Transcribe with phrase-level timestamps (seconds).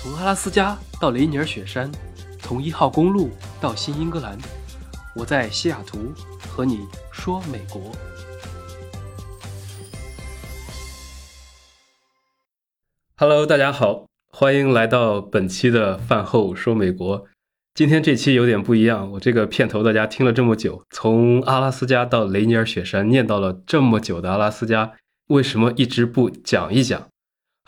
[0.00, 1.90] 从阿拉斯加到雷尼尔雪山，
[2.38, 4.38] 从一号公路到新英格兰，
[5.16, 7.90] 我在西雅图和你说美国。
[13.16, 17.26] Hello，大家好，欢迎来到本期的饭后说美国。
[17.74, 24.92] 今天这期有点不一样，我这个片头大家听了这么久，从阿拉斯加到雷尼尔雪山，念叨了这么久的阿拉斯加，
[25.26, 27.08] 为什么一直不讲一讲？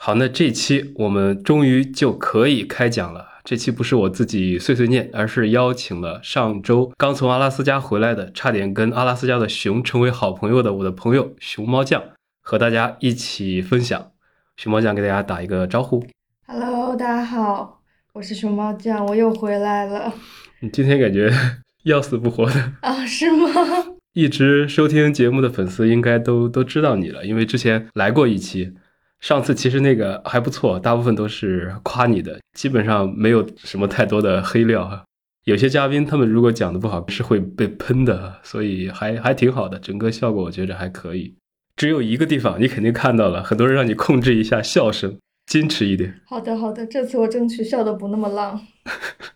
[0.03, 3.23] 好，那这期我们终于就可以开讲了。
[3.43, 12.01] 这期不是我自己碎碎念，而是邀请了上周刚从阿拉斯加回来的，差点跟阿拉斯加的熊成为好朋友的我的朋友熊猫酱，
[12.41, 14.09] 和大家一起分享。
[14.57, 16.03] 熊猫酱给大家打一个招呼。
[16.47, 17.83] Hello，大家好，
[18.13, 20.11] 我是熊猫酱，我又回来了
[20.61, 21.31] 你今天感觉
[21.85, 23.47] 要死不活的，啊，是吗？
[24.13, 28.73] 一直收听节目的粉丝应该都都知道你了，因为之前来过一期。
[29.21, 35.03] 上次其实那个还不错，大部分都是夸你的，基本上没有什么太多的黑料哈。
[35.43, 41.35] 有些嘉宾他们如果讲的不好是会被喷的，所以还还挺好的，整个效果我觉着还可以。
[41.75, 46.19] 只有一个地方你肯定看到了，很多人让你控制一下笑声，矜持一点。
[46.25, 48.59] 好的，好的，这次我争取笑的不那么浪。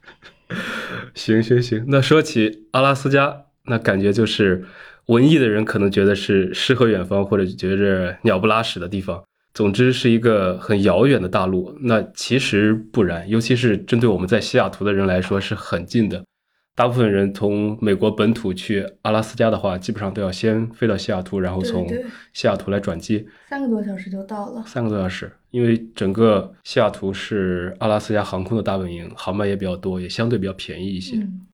[1.14, 4.66] 行行行，那说起阿拉斯加，那感觉就是
[5.08, 9.24] 文艺的人可能觉得是诗和远方，或者觉着鸟不拉屎的地方。
[9.56, 11.76] 总之是一个很遥远的大陆。
[11.82, 16.24] 那其实不然，尤其是针对我们在西雅图的人来说是很近的。
[16.76, 21.88] 大部分人从美国本土去阿拉斯加的话，基本上都要先飞到西雅图，然后从
[22.34, 24.62] 西雅图来转机，三个多小时就到了。
[24.68, 25.32] 三个多小时。
[25.52, 31.16] 因为整个西雅图是阿拉斯加航空的大本营，航班也比较多，也相对比较便宜一些。
[31.16, 31.48] 嗯，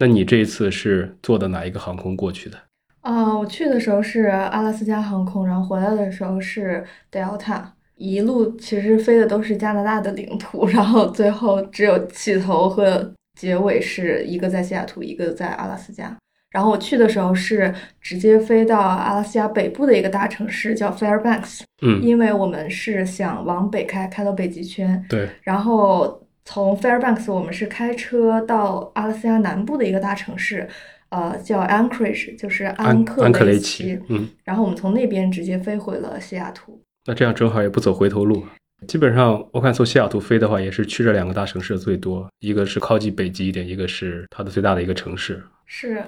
[0.00, 2.58] 那你这一次是坐的哪一个航空过去的？
[3.04, 7.62] 啊，我去的时候是阿拉斯加航空，然后回来的时候是 Delta，
[7.96, 16.16] 一路其实飞的都是加拿大的领土， 然后最后只有起头和结尾是一个在西雅图，一个在阿拉斯加。
[16.50, 30.66] 然后我去的时候是直接飞到阿拉斯加北部的一个大城市叫 Fairbanks，嗯，因为我们是想往北开，开到北极圈，对，然后从 Fairbanks 我们是开车到阿拉斯加南部的一个大城市，
[31.14, 36.82] 呃，叫 Anchorage，就是安克安克雷奇奇。，嗯，然后我们从那边直接飞回了西雅图。
[37.06, 38.44] 那这样正好也不走回头路。
[38.88, 45.40] 基本上我看从西雅图飞的话，也是去这两个大城市最多，一个是靠近北极一点，一个是它的最大的一个城市。
[45.66, 46.02] 是，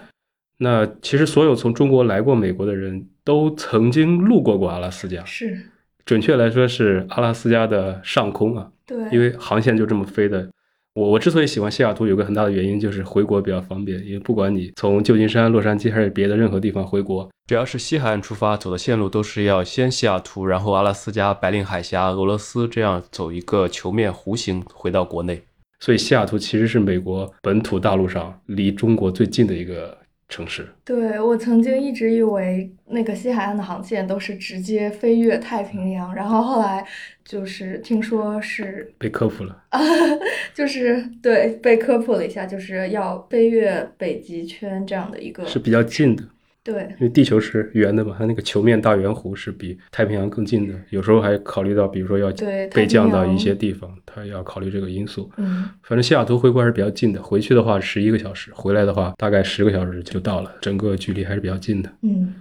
[0.58, 5.56] 那其实所有从中国来过美国的人都曾经路过过阿拉斯加，是，
[6.04, 10.48] 准确来说是阿拉斯加的上空啊，对，因为航线就这么飞的。
[10.96, 25.42] 我我之所以喜欢西雅图，有个很大的原因就是回国比较方便，因为不管你从旧金山、洛杉矶还是别的任何地方回国，只要是西海岸出发，走的线路都是要先西雅图，然后阿拉斯加、白令海峡、俄罗斯这样走一个球面弧形回到国内。
[25.80, 29.98] 所以西雅图其实是美国本土大陆上离中国最近的一个
[30.28, 30.68] 城市。
[30.84, 36.84] 对，我曾经一直以为那个西海岸的航线都是直接飞越太平洋，然后后来
[37.24, 39.64] 就是听说是，被科普了，
[40.52, 46.24] 就是对被科普了一下，就是要飞越北极圈这样的一个，是比较近的，
[46.66, 50.74] 对，因为地球是圆的嘛，它那个球面大圆弧是比太平洋更近的。
[50.90, 52.28] 有时候还考虑到，比如说要
[52.74, 55.30] 被降到一些地方，它要考虑这个因素。
[55.36, 61.92] 嗯，反正西雅图回国还是比较近的，回去的话十一个小时，回来的话大概十个小时就到了，整个距离还是比较近的。
[62.02, 62.34] 嗯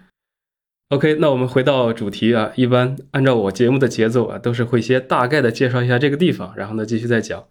[0.89, 7.45] ，OK，那我们回到主题啊，一般按照我节目的节奏啊，都是会先大概的介绍一下这个地方，然后呢继续再讲。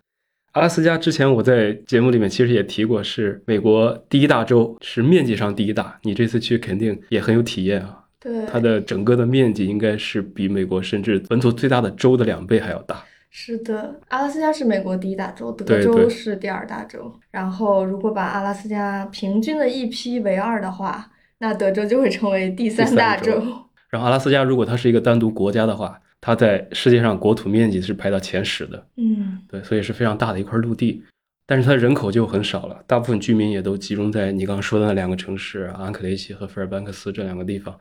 [0.54, 5.98] 阿拉斯加之前我在节目里面其实也提过，是美国第一大州，是面积上第一大。
[6.04, 13.04] 你这次去肯定也很有体验啊，对，它的整个的面积应该是比美国甚至本土最大的州的两倍还要大。
[13.31, 17.12] 是的，阿拉斯加是美国第一大州，德州是第二大州。
[17.32, 23.42] 然后，如果把阿拉斯加平均的一批为二的话，那德州就会成为第三三大州
[23.91, 28.86] 然后阿拉斯加如果它是一个单独国家的话，它在世界上国土面积是排到前十的。
[28.97, 31.03] 嗯，对，所以是非常大的一块陆地，
[31.47, 37.78] 但是它人口就很少了，大部分居民也都集中在你刚刚说的那两个城市安克雷奇和费尔班克斯这两个地方。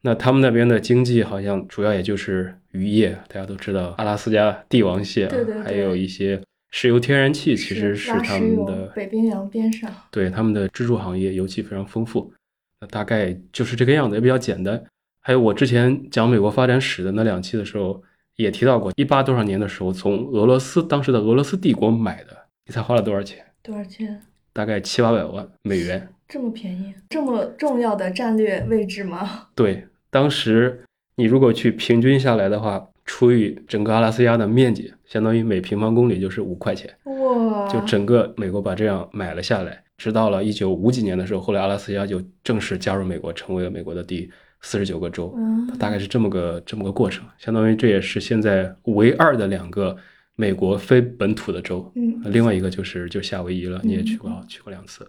[0.00, 6.40] 那他们那边的经济好像主要也就是渔业，大家都知道阿拉斯加帝王蟹啊，对对对还有一些
[6.70, 9.92] 石油天然气，其实是他们的北冰洋边上。
[10.10, 12.32] 对他们的支柱行业，尤其非常丰富。
[12.80, 14.82] 那大概就是这个样子，也比较简单。
[15.24, 18.02] 还有我之前讲美国发展史的那两期的时候，
[18.36, 22.36] 也提到过，一八多少年的时候，从俄罗斯当时的俄罗斯帝国买的，
[22.66, 23.44] 你猜花了多少钱？
[23.62, 24.20] 多少钱？
[24.52, 26.08] 大概七八百万美元。
[26.28, 29.48] 这么便宜，这么重要的战略位置吗？
[29.54, 30.82] 对，当时
[31.16, 36.92] 你如果去平均下来的话，除以整个阿拉斯加的面积，相当于每平方公里就是五块钱。
[37.04, 37.68] 哇！
[37.68, 44.28] 就整个美国把这样买了下来，直到了一九五几年的时候，后来阿拉斯加就正式加入美国，成为了美国的第
[44.60, 47.24] 四十九个州，嗯大概是这么个这么个过程。
[47.38, 49.96] 相当于这也是现在唯二的两个
[50.34, 55.08] 美国非本土的州，嗯另外一个就是就夏威夷了，你也去过嗯，去过两次。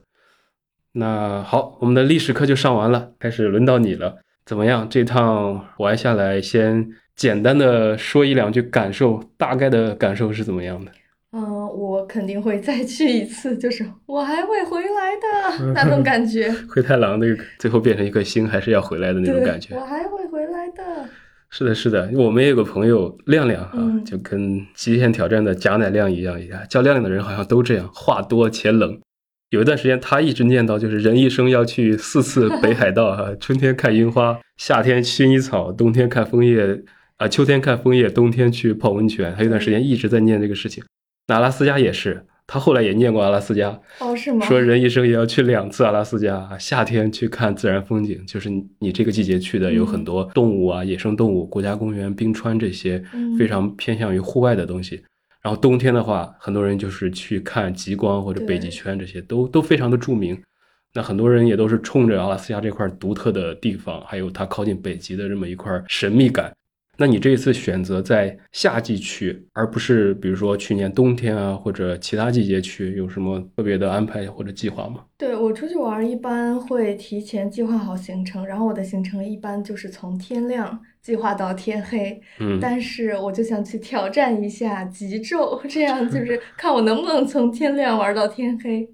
[0.91, 4.19] 那好，我们的历史课就上完了，开始轮到你了。
[4.45, 4.87] 怎么样？
[4.87, 10.91] 这趟玩下来，先简单的说一两句感受，大概的感受是怎么样的？
[11.35, 11.41] 嗯，
[11.75, 16.53] 我肯定会再去一次，就是我还会回来的那种感觉。
[16.69, 19.83] 灰太狼那个最后变成一颗星，还是要回来的那种感觉我。
[19.83, 21.09] 还会回来的。
[21.49, 28.99] 是的，是的，我们也有个朋友亮亮哈，嗯就跟极限挑战的贾乃亮一样一样，叫亮亮的人好像都这样，话多且冷。
[29.49, 36.83] 有一段时间，他一直念叨，就是人一生要去四次北海道哈， 春天看樱花，夏天薰衣草，冬天看枫叶，
[37.17, 39.33] 啊、秋天看枫叶，冬天去泡温泉。
[39.35, 40.83] 他有段时间一直在念这个事情。
[41.27, 44.45] 那阿拉斯加也是，他后来也念过阿拉斯加，哦，是吗？
[44.45, 55.01] 说人一生也要去两次阿拉斯加，夏天去看自然风景，就是你你这个季节去的有很多动物啊、野生动物、国家公园、冰川这些嗯非常偏向于户外的东西。
[55.41, 60.41] 然后冬天的话，很多人就是去看极光或者北极圈，这些都都非常的著名。
[60.93, 66.53] 那很多人也都是冲着阿拉斯加这块独特的地方，还有它靠近北极的这么一块神秘感。
[66.95, 75.03] 那你这一次选择在夏季去，而不是比如说去年冬天啊或者其他季节去，有什么特别的安排或者计划吗？
[75.17, 82.21] 对我出去玩儿一般会提前计划好行程，然后我的行程一般就是从天亮计划到天黑。
[82.39, 88.87] 嗯，但是我就想去挑战一下极昼，这样就 是看我能不能从天亮玩到天黑。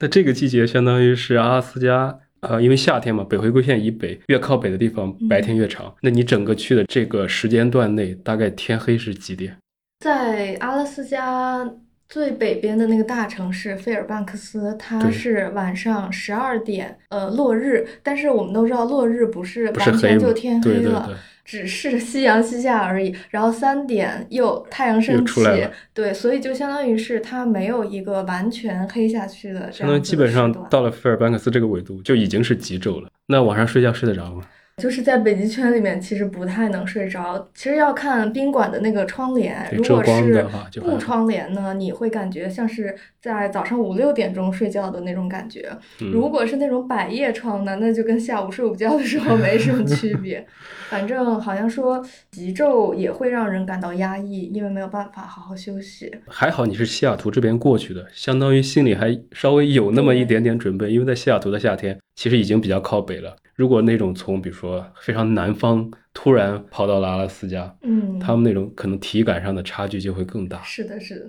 [0.00, 5.94] 那这个季节相当于是阿拉斯加，呃，因为夏天嘛，北回归线以北越靠北的地方嗯白天越长。
[6.00, 9.56] 那你整个去的这个时间段内，大概天黑是几点？
[10.04, 11.70] 在阿拉斯加
[12.08, 17.86] 最北边的那个大城市费尔班克斯，它是晚上十二点，呃，落日。
[18.02, 21.14] 但是我们都知道，落日不是不是黑吗完全就天黑了，对对对
[21.50, 23.12] 只是夕阳西下而已。
[23.30, 33.10] 然后三点又太阳升起出来了，对，所以就相当于是它没有一个完全黑下去的这相当于基本上到了费尔班克斯这个纬度就已经是极昼了。
[33.26, 34.44] 那晚上睡觉睡得着吗？
[34.80, 37.48] 就是在北极圈里面，其实不太能睡着。
[37.54, 40.44] 其实要看宾馆的那个窗帘，如果是
[40.80, 45.70] 布窗帘呢，你会感觉像是在早上五六点钟睡觉的那种感觉。
[46.00, 50.44] 嗯如果是那种百叶窗呢，那就跟下午睡午觉的时候没什么区别。
[50.88, 56.10] 反正好像说极昼也会让人感到压抑，因为没有办法好好休息。
[56.26, 63.36] 还好你是西雅图这边过去的，相当于心里还稍微有那么一点点准备，因为在西雅图的夏天其实已经比较靠北了。
[63.60, 70.62] 如果那种从比如说非常南方突然跑到了阿拉斯加，嗯，他们那种可能体感上的差距就会更大。
[70.62, 71.26] 是的，是的。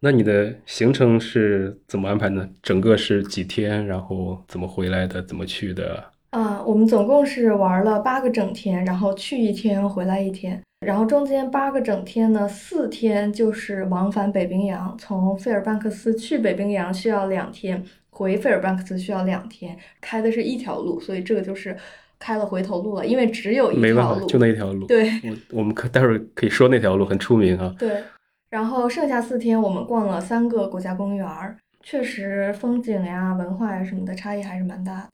[0.00, 2.46] 那你的行程是怎么安排呢？
[2.62, 6.04] 整个是几天，然后怎么回来的，怎么去的？
[6.28, 17.82] 啊，我们总共是玩了八个整天，然后去一天，回来一天，然后中间八个整天呢，四天就是往返北冰洋，从费尔班克斯去北冰洋需要两天，
[18.16, 21.76] 回费尔班克斯需要两天，开的是一条路，所以这个就是
[22.18, 24.86] 开了回头路了，因为只有一没办法，条路，就那一条路。
[24.86, 27.74] 对我我们可待会儿可以说那条路很出名啊。
[27.78, 28.02] 对，
[28.48, 35.08] 然后剩下四天我们逛了三个国家公园儿，确实风景呀、文化呀什么的差异还是蛮大的。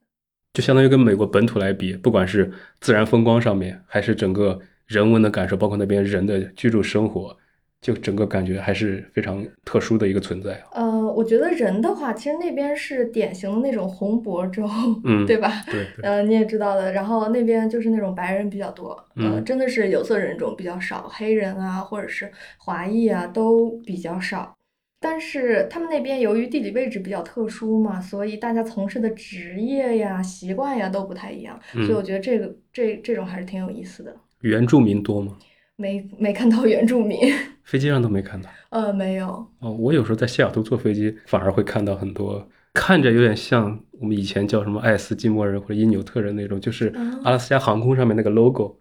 [0.53, 7.35] 就相当于跟美国本土来比，不管是自然风光上面，还是整个人文的感受，包括那边人的居住生活，
[7.83, 10.81] 就整个感觉还是非常特殊的一个存在啊。
[10.81, 14.65] 呃，我觉得人的话，其实那边是典型的那种红脖州，
[15.03, 15.51] 嗯对吧？
[15.65, 24.55] 对对，呃，你也知道的，然后那边就是那种白人比较多，呃，嗯真的是有色人种比较少，黑人啊，或者是华裔啊，都比较少。
[25.01, 34.15] 但是他们那边由于地理位置比较特殊嘛，所以大家从事的职业呀、习惯呀都不太一样，所以嗯我觉得这个这这种还是挺有意思的。
[34.39, 35.35] 原住民多吗？
[35.75, 37.19] 没 没看到原住民，
[37.63, 38.49] 飞机上都没看到。
[38.69, 39.27] 呃，没有，
[39.59, 48.75] 哦，我有时候在西雅图坐飞机，反而会看到很多看着有点像我们以前叫什么爱斯基摩人或者因纽特人那种，就是嗯阿拉斯加航空上面那个 logo，、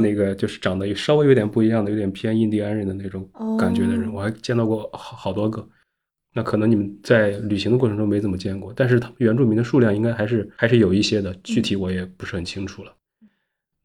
[0.00, 5.66] 那个就是长得稍微有点不一样的，有点偏印第安人的那种感觉的人，哦我还见到过好好多个。
[6.34, 12.92] 那可能你们在旅行的过程中没怎么见过，但是他们原住民的数量应该还是还是有一些的，具体我也不是很清楚了。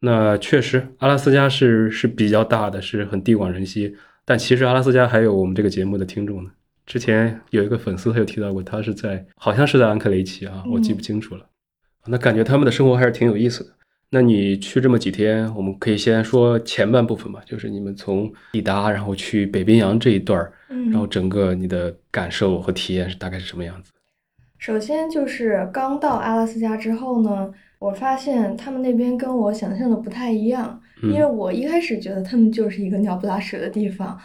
[0.03, 3.96] 那确实，阿拉斯加是是比较大的，是很地广人稀。
[4.25, 6.50] 但其实阿拉斯加还有我们这个节目的听众呢。
[6.88, 11.46] 之前有一个粉丝他有提到过，他是在好像是在安克雷奇啊，我记不清楚了。
[12.08, 13.70] 那感觉他们的生活还是挺有意思的。
[14.10, 23.91] 那你去这么几天，我们可以先说前半部分吧，就是你们从抵达，然后去北冰洋这一段儿，嗯，然后整个你的感受和体验是大概是什么样子？
[24.58, 27.50] 首先就是刚到阿拉斯加之后呢，
[27.81, 34.15] 我发现他们那边跟我想象的不太一样，因为我一开始觉得他们就是一个鸟不拉屎的地方，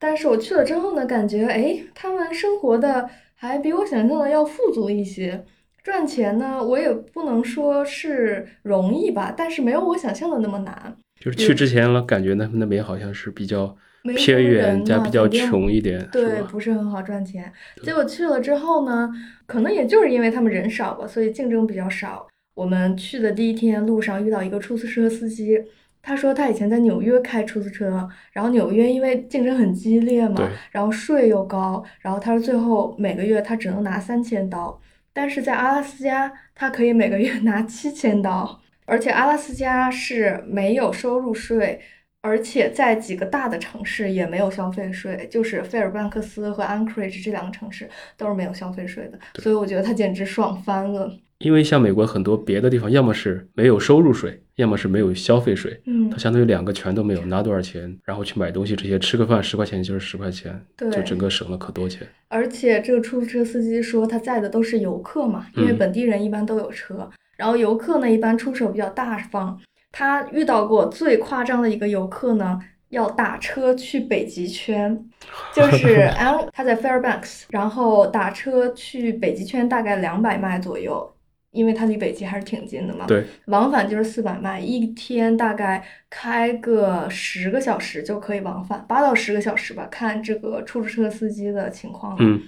[0.00, 5.44] 但是我去了之后呢，感觉哎，他们生活的还比我想象的要富足一些。
[5.84, 10.96] 赚钱呢，我也不能说是容易吧，但是没有我想象的那么难。
[11.20, 13.76] 就是去之前了，感觉他们那边好像是比较
[14.16, 17.52] 偏远加比较穷一点，对，不是很好赚钱。
[17.80, 19.08] 结果去了之后呢，
[19.46, 22.26] 可能也就是因为他们人少吧，所以竞争比较少。
[22.54, 25.60] 我们去的第一天路上遇到一个出租车司机，
[26.00, 34.80] 他说他以前在纽约开出租车，然后纽约因为竞争很激烈嘛，然后税又高，然后他说最后每个月他只能拿三千刀。
[35.12, 41.80] 但是在阿拉斯加，他可以每个月 拿七千刀，而且阿拉斯加是没有收入税，
[42.20, 51.10] 而且在几个大的城市也没有消费税，就是费尔班克斯和安克 g e 这两个城市都是没有消费税的，所以我觉得他简直爽翻了。
[51.44, 62.08] 因为像美国很多别的地方，要么是没有收入税，要么是没有消费税，嗯，它相当于两个全都没有，拿多少钱，然后去买东西，这些吃个饭十块钱就是十块钱，对，就整个省了可多钱。
[62.28, 69.60] 而且这个出租车司机说他载的都是游客嘛，因为本地人一般都有车，然后游客呢一般出手比较大方。
[69.92, 72.58] 他遇到过最夸张的一个游客呢，
[72.88, 74.98] 要打车去北极圈，
[75.54, 81.13] 就是安他在 Fairbanks，然后打车去北极圈大概两百迈左右。
[81.54, 92.16] 因为它离北极还是挺近的嘛，对，往返就是四百迈，一天大概开个十个小时就可以往返，八到十个小时吧，看这个出租车司机的情况。
[92.18, 92.42] 嗯，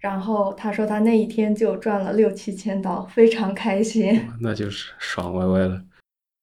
[0.00, 5.82] 然后他说他那一天就赚了六七千刀，非常开心，那就是爽歪歪了。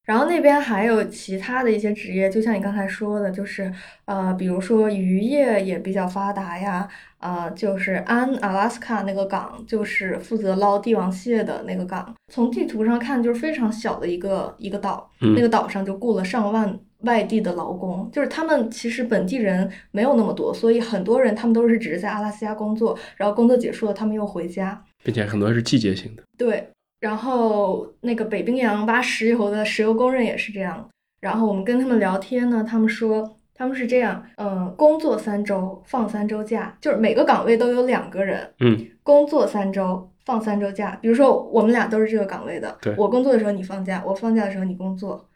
[0.05, 6.85] 然后那边还有其他的一些职业，就像你刚才说的，就是呃，比如说渔业也比较发达呀，
[7.23, 12.13] 呃，就是安阿拉斯卡那个港，就是负责捞帝王蟹的那个港。
[12.27, 26.23] 从地图上看，就是非常小的一个一个岛，那个岛上就雇了上万外地的劳工，就是他们其实本地人没有那么多，所以很多人他们都是只是在阿拉斯加工作，然后工作结束了，他们又回家，并且很多是季节性的。
[26.37, 26.67] 对。
[26.99, 30.89] 然后那个北冰洋挖石油的石油工人也是这样。
[31.19, 40.99] 然后我们跟他们聊天呢，他们说他们是这样，嗯，工作三周放三周假，就是每个岗位都有两个人，嗯，工作三周放三周假。
[41.01, 45.29] 比如说我们俩都是这个岗位的，对，我工作的时候你放假，我放假的时候你工作。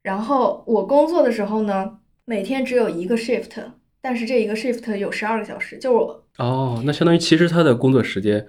[0.00, 3.62] 然后我工作的时候呢，每天只有一个 shift，
[4.00, 8.46] 但是这一个 shift 有十二个小时，就我哦，那相当于其实他的工作时间。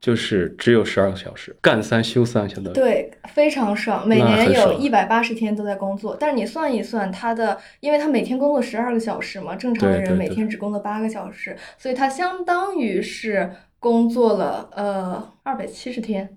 [0.00, 4.06] 就是只有十二个小时，干三休三，相当于对，非常爽。
[4.06, 13.50] 每年有一百八十天都在工作，但是你算一算，他的，因为他每天工作十二个小时嘛，正常的人每天只工作八个小时，所以他相当于是
[13.80, 16.36] 工作了呃二百七十天。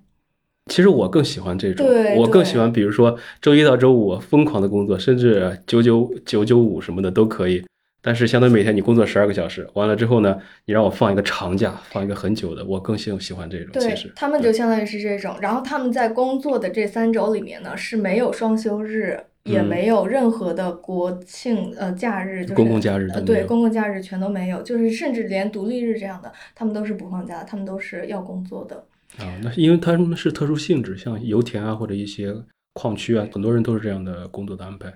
[0.66, 7.64] 其实我更喜欢这种，对，我更喜欢，比如说周一到周五疯狂的工作，甚至九九九九五什么的都可以。
[8.02, 13.68] 但是，相当于每天你工作十二个小时，完了之后呢，你让我放一个长假，放一个很久的，我更喜喜欢这种。
[13.72, 15.36] 对，他们就相当于是这种。
[15.40, 28.76] 然后他们在工作的这三周里面呢，是没有双休日，也没有任何的国庆呃假日，就是公共假日呃对，公共假日全都没有，就是甚至连独立日这样的，他们都是不放假，他们都是要工作的。
[29.18, 32.34] 啊，那因为他们是特殊性质，像油田啊或者一些
[32.72, 34.90] 矿区啊，很多人都是这样的工作的安排。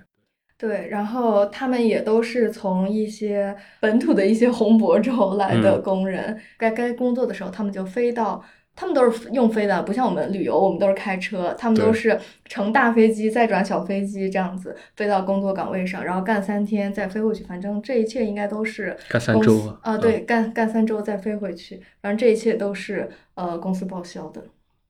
[0.57, 8.41] 对，然后他们也都是从一些本土的一些红博州来的工人，该该工作的时候，他们就飞到，
[8.73, 24.41] 他们都是用飞的，不像我们旅游，我们都是开车，他们都是乘大飞机再转小飞机这样子飞到工作岗位上，然后干三天再飞回去，反正这一切应该都是干三周啊，对，干干三周再飞回去，反正这一切都是呃公司报销的。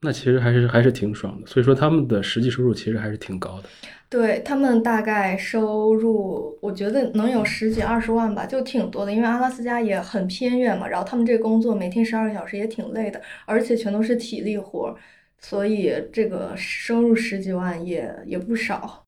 [0.05, 3.67] 那其实还是还是挺爽的，所以说他们的实际收入其实还是挺高的。
[4.07, 9.11] 对他们大概收入，我觉得能有十几二十万吧，就挺多的。
[9.11, 14.95] 因为阿拉斯加也很偏远嘛，然后他们这工作每天十二个小时也挺累的，而且全都是体力活，
[15.39, 19.03] 所以这个收入十几万也也不少。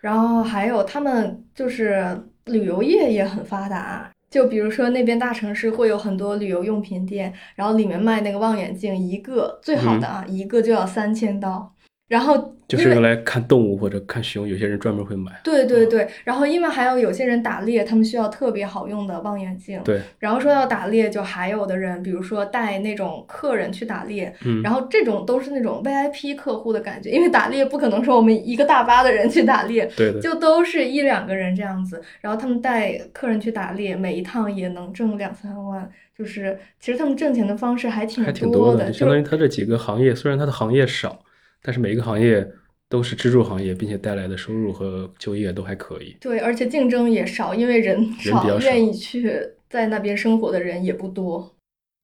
[0.00, 11.72] 然后还有他们就是旅游业也很发达，就比如说那边大城市会有很多旅游用品店，然后里面卖那个望远镜，一个最好的啊，一个就要三千刀。
[12.08, 15.32] 然后就是用来看动物或者看熊，有些人专门会买。
[15.42, 19.80] 对对对，然后因为还有有些人打猎，他们需要特别好用的望远镜。
[19.84, 38.86] 对，然后说要打猎，就还有的人，比如说带那种客人去打猎，嗯然后这种都是那种 VIP 客户的感觉，因为打猎不可能说我们一个大巴的人去打猎，对的，就都是一两个人这样子，然后他们带客人去打猎，每一趟也能挣两三万，就是其实他们挣钱的方式还挺还挺多的。
[38.86, 41.20] 就相当于他这几个行业，虽然他的行业少，
[41.62, 42.46] 但是每一个行业
[42.88, 46.16] 都是支柱行业，并且带来的收入和就业都还可以。
[46.20, 49.32] 对，而且竞争也少，因为人少，愿意去
[49.68, 51.54] 在那边生活的人也不多。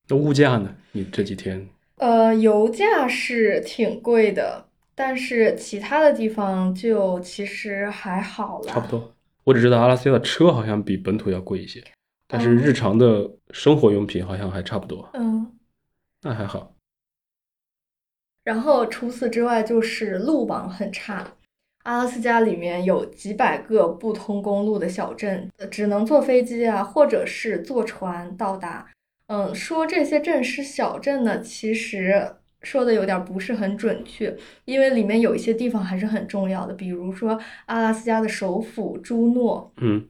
[0.09, 0.75] 那物价呢？
[0.93, 8.67] 你这几天呃，油价是挺贵的，但是其他的地方就其实还好了。
[8.67, 9.15] 差不多。
[9.45, 11.83] 我只知道阿拉斯加的车好像比本土要贵一些，
[12.27, 15.47] 但是哦日常的生活用品好像还差不多，嗯，
[16.23, 16.75] 那还好。
[18.45, 21.27] 然后除此之外就是路网很差。
[21.85, 28.87] 阿拉斯加里面有几百个不通公路的小镇，只能坐飞机啊，或者是坐船到达。
[29.27, 40.07] 嗯，说这些镇是小镇呢，其实说的有点不是很准确，因为里面有一些地方还是很重要的，比如说阿拉斯加的首府朱诺，嗯，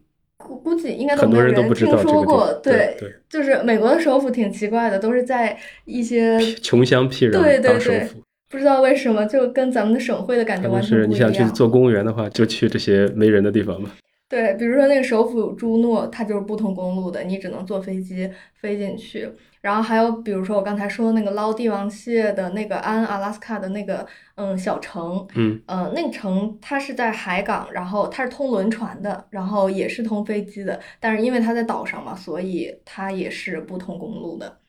[0.46, 2.46] 估估计应该都很多没有听人都不知道这说过。
[2.46, 2.60] 个。
[2.62, 8.20] 对对，就是美国的首府挺奇怪的，都是在一些穷乡僻壤对对对当首府。
[8.50, 11.30] 不知道为什么就跟咱们的省会的感觉完全不一样。
[11.30, 13.90] 你想去做公务员的话，就去这些没人的地方吧。
[14.32, 19.30] 对，比如说那个首府朱诺，它就是不通公路的，你只能坐飞机飞进去。
[19.60, 34.60] 然后还有比如说我刚才说的那个捞帝王蟹的那个安阿拉斯卡的那个嗯小城，嗯，呃，那个城它是在海港，然后它是通轮船的，然后也是通飞机的，但是因为它在岛上嘛，所以它也是不通公路的。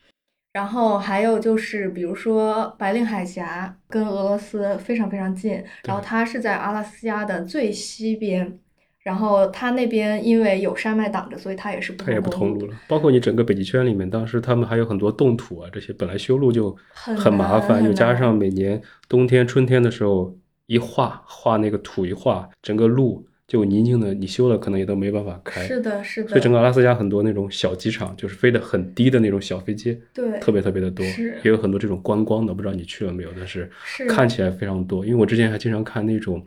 [0.51, 8.59] 然后还有就是，比如说白令海峡跟俄罗斯非常非常近，然后它是在阿拉斯加的最西边，
[9.03, 12.79] 然后它那边因为有山脉挡着，所以它也是不它也通公路不通路了。
[12.87, 25.61] 包括你整个北极圈里面，当时他们还有很多冻土啊，这些本来修路就很很麻烦，又加上每年冬天、春天的时候一化化那个土一化，整个路就泥泞的，你修了可能也都没办法开。
[25.67, 33.29] 是的，是的，所以整个阿拉斯加很多那种小机场，就是飞得很低的那种小飞机，对特别特别的多，是也有很多这种观光的，不知道你去了没有？
[33.35, 36.43] 但是是看起来非常多，因为我之前还经常看那种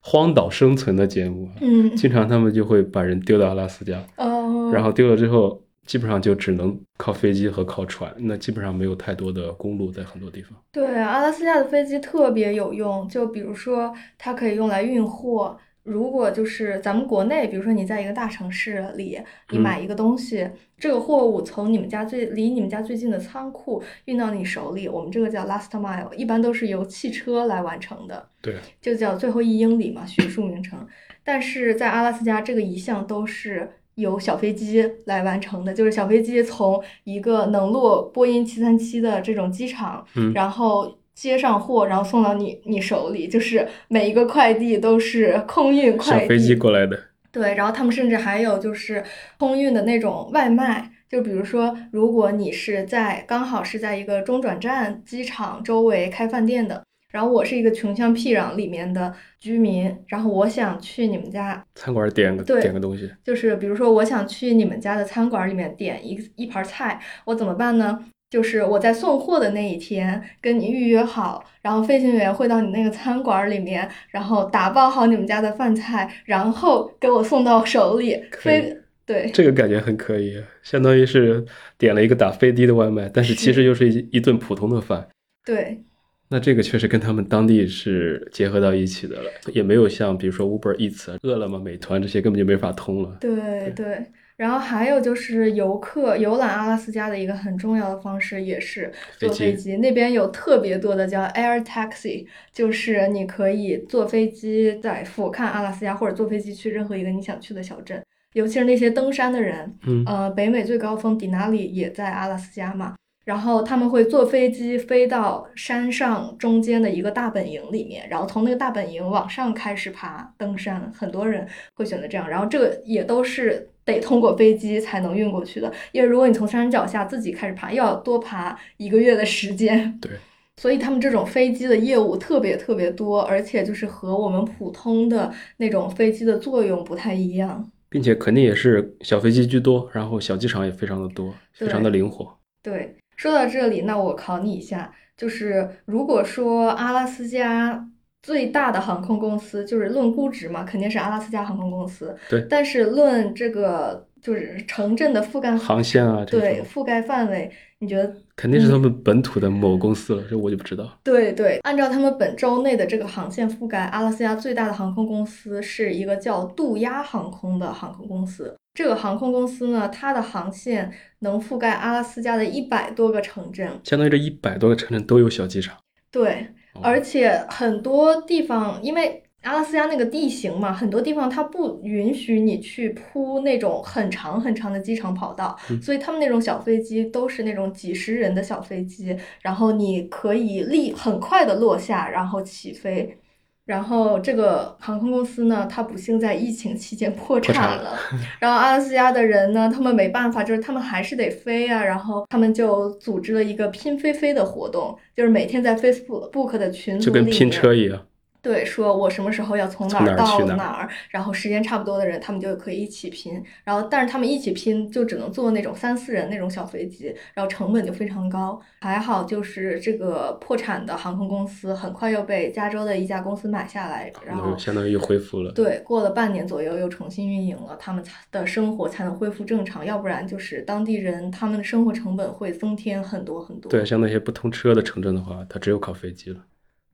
[0.00, 10.58] 荒岛生存的节目啊，嗯经常他们就会把人丢到阿拉斯加，哦，然后丢了之后，基本上就只能靠飞机和靠船，那基本上没有太多的公路在很多地方。
[10.72, 15.56] 对，阿拉斯加的飞机特别有用，就比如说它可以用来运货。
[15.90, 20.48] 如果就是咱们国内，比如说你在一个大城市里，你嗯买一个东西，
[20.78, 28.28] 这个货物从你们家最离你们家最近的仓库运到你手里，我们这个叫 last mile，一般都是由汽车来完成的。
[28.40, 30.86] 对，就叫最后一英里嘛，学术名称。
[31.24, 46.20] 但是在阿拉斯加，这个一项都是由小飞机来完成的，就是小飞机从一个能落波音七三七的这种机场，嗯然后接上货，然后送到你你手里，就是每一个快递都是空运快递。
[46.22, 46.98] 小飞机过来的，
[47.30, 49.04] 对，然后他们甚至还有就是
[49.36, 67.98] 空运的那种外卖，就比如说，如果你是在刚好是在一个中转站、机场周围开饭店的，然后我是一个穷乡僻壤里面的居民，然后我想去你们家，餐馆点个对点个东西，就是比如说我想去你们家的餐馆里面点一一盘菜，我怎么办呢？
[68.30, 78.22] 就是我在送货的那一天跟你预约好，然后飞行员会到你那个餐馆里面，然后打包好你们家的饭菜，然后给我送到手里。
[78.38, 81.44] 飞对这个感觉很可以，相当于是
[81.76, 85.08] 点了一个打飞的的外卖，但是其实 又是一一顿普通的饭。
[85.44, 85.82] 对
[86.28, 93.16] 那这个确实跟他们当地是结合到一起的了，也没有像比如说 Uber Eats、饿了么、美团这些根本就没法通了。
[93.20, 94.06] 对对。
[94.40, 108.02] 然后还有就是游客游览阿拉斯加的一个很重要的方式也是坐飞机那边有特别多的叫 air taxi，就是你可以坐飞机在俯瞰阿拉斯加，或者坐飞机去任何一个你想去的小镇。
[108.32, 110.02] 尤其是那些登山的人，嗯。
[110.06, 112.94] 呃，北美最高峰迪纳里也在阿拉斯加嘛，
[113.26, 129.98] 然后他们会坐飞机飞到山上中间的一个大本营里面，然后从那个大本营往上开始爬登山，很多人会选择这样，然后这个也都是得通过飞机才能运过去的，因为如果你从山脚下自己开始爬，又要多爬一个月的时间。
[130.00, 130.10] 对，
[130.56, 137.70] 所以他们这种飞机的业务特别特别多，而且就是和我们普通的那种飞机的作用不太一样。
[137.88, 142.38] 并且肯定也是小飞机居多，然后小机场也非常的多，非常的灵活。
[142.62, 147.84] 对，说到这里，那我考你一下，就是如果说阿拉斯加
[148.22, 152.16] 最大的航空公司，就是论估值嘛，肯定是阿拉斯加航空公司。
[152.28, 158.14] 对但是论这个就是城镇的覆盖航线啊对覆盖范围，你觉得？
[158.36, 160.98] 肯定是他们本土的某公司了，这我就不知道。
[161.02, 168.54] 对对，按照他们本州内的这个航线覆盖，阿拉斯加最大的航空公司是一个叫杜鸦航空的航空公司。
[168.72, 173.68] 这个航空公司呢，它的航线能覆盖阿拉斯加的一百多个城镇。
[173.84, 175.76] 相当于这一百多个城镇都有小机场。
[176.10, 176.46] 对，哦
[176.82, 193.16] 而且很多地方，因为阿拉斯加那个地形嘛，很多地方它不允许你去铺那种很长很长的机场跑道，嗯所以他们那种小飞机都是那种几十人的小飞机，然后你可以立很快的落下，然后起飞。
[193.66, 197.96] 然后这个航空公司呢，它不幸在疫情期间破产产了。
[198.40, 201.84] 然后阿拉斯加的人呢，他们没办法，就是他们还是得飞啊。
[201.84, 208.00] 然后他们就组织了一个拼飞飞的活动，就是每天在 Facebook 的群组里面，就跟拼车一样。
[208.42, 213.42] 对，说我什么时候要从哪儿到儿哪儿哪儿，然后时间差不多的人，他们就可以一起拼。
[213.64, 218.60] 然后，但是他们一起拼就只能坐那种三四人那种小飞机，然后成本就非常高。
[218.80, 225.52] 还好就是这个破产的航空公司很快又被加州的一家公司买下来，然后相当于又恢复了。
[225.52, 233.70] 对，过了半年左右又重新运营了，他们才的生活才能恢复正常，要不然就是当地人他们的生活成本会增添很多很多。
[233.70, 236.40] 对，像那些不通车的城镇的话，他只有靠飞机了。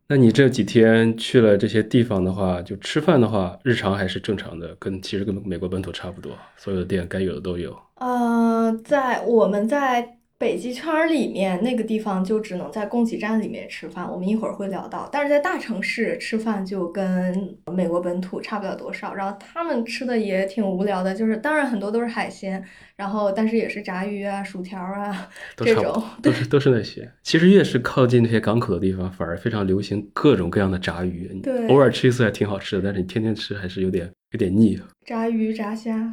[0.09, 7.77] 那你这几天去了这些地方的话，就吃饭的话，日常还是正常的，跟其实跟美国本土差不多，所有的店该有的都有。
[7.97, 15.09] 呃，在我们在北极圈儿里面那个地方就只能在供给站里面吃饭，我们一会儿会聊到。
[15.11, 22.63] 但是在大城市吃饭就跟美国本土差不了多少，然后他们吃的也挺无聊的，就是当然很多都是海鲜，
[22.97, 27.11] 然后但是也是炸鱼啊、薯条啊这种都是都是那些。
[27.23, 31.31] 其实越是靠近那些港口的地方，反而非常流行各种各样的炸鱼。
[31.69, 34.79] 偶尔吃一次还挺好吃的，但是你天天吃还是有点有点腻。
[35.07, 36.13] 炸鱼、炸虾。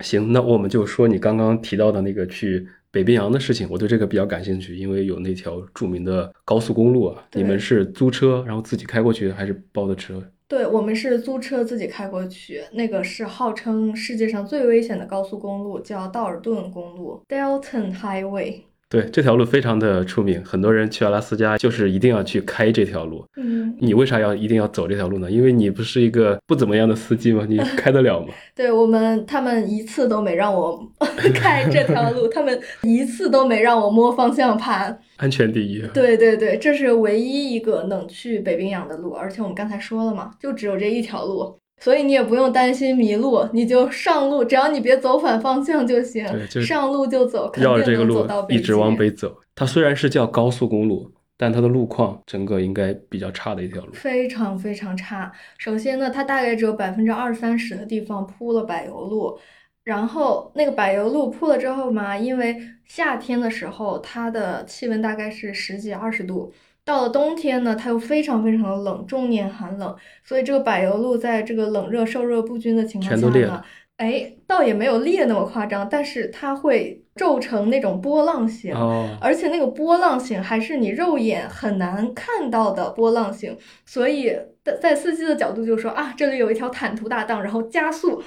[0.00, 7.22] 行，那我们就说你刚刚提到的那个去北冰洋的事情，我对这个比较感兴趣，因为有那条著名的高速公路啊。
[7.34, 10.22] 你们是租车，然后自己开过去，还是包的车？
[10.48, 18.62] 对，我们是租车自己开过去，那个是号称世界上最危险的高速公路，叫道尔顿公路 （Dalton Highway）。
[18.88, 23.24] 对，这条路非常的出名，很多人去阿拉斯加就是一定要去开这条路。
[23.36, 25.28] 嗯，你为啥要一定要走这条路呢？
[25.28, 27.44] 因为你不是一个不怎么样的司机吗？
[27.48, 28.28] 你开得了吗？
[28.54, 30.80] 对我们，他们一次都没让我
[31.34, 34.96] 开这条路，他们一次都没让我摸方向盘。
[35.16, 35.82] 安全第一。
[35.92, 49.36] 对对对，这是唯一一个能去北冰洋的路，而且我们刚才说了嘛，就只有这一条路，所以你也不用担心迷路，你就上路，只要你别走反方向就行对，就上路就走，肯定能绕着这个路走到北一直往北走。
[49.54, 53.92] 它虽然是叫高速公路，但它的路况整个应该比较差的一条路。
[53.92, 55.30] 非常非常差。
[55.58, 59.38] 首先呢，它大概只有百分之二三十的地方铺了柏油路，
[59.84, 66.52] 然后那个柏油路铺了之后嘛，因为夏天的时候它的气温大概是十几二十度，
[66.86, 69.94] 到了冬天呢，它又非常非常的冷，终年寒冷，
[70.24, 73.62] 所以这个柏油路在这个冷热受热不均的情况下呢
[73.96, 78.74] 哎，倒也没有裂那么夸张，但是它会皱成那种波浪形。
[78.74, 88.22] 哦，而且那个波浪形还是你肉眼很难看到的波浪形，所以在在司机的角度就说啊，这里有一条坦途大道，然后加速，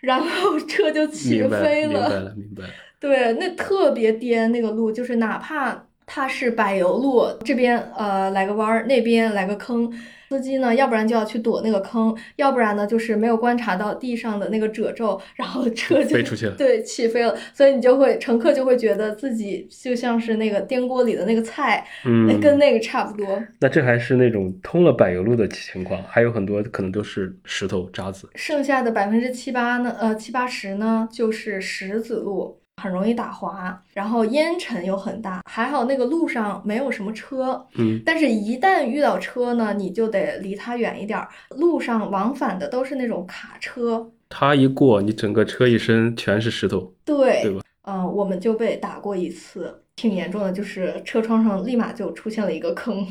[0.00, 2.70] 然后车就起飞明白了，明白了。
[3.00, 9.92] 对，那特别颠那个路，就是哪怕它是柏油路，这边呃来个弯儿，那边来个坑，
[10.30, 16.54] 司机呢，要不然就要去躲那个坑，要不然呢就是没有观察到地上的那个褶皱，然后车就飞出去了。
[16.56, 23.42] 对，起飞了，所以你就会乘客就会觉得自己就像是那个颠锅里的那个菜，嗯，跟那个差不多。
[23.60, 28.28] 那这还是那种通了柏油路的情况，还有很多可能都是石头渣子。
[28.34, 35.42] 剩下的百分之七八呢，呃七八十呢就是石子路，很容易打滑，然后烟尘又很大。
[35.44, 41.28] 还好那个路上没有什么车，嗯，但是一旦遇到车呢，你就得离它远一点儿。
[41.50, 46.94] 路上往返的都是那种卡车，它一过，你整个车一身全是石头。
[47.04, 53.06] 对，对吧嗯、我们就被打过一次，挺严重的，就是车窗上立马就出现了一个坑。